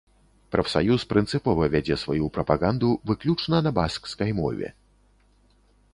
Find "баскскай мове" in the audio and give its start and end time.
3.83-4.69